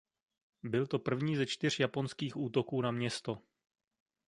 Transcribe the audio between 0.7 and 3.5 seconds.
to první ze čtyř japonských útoků na město.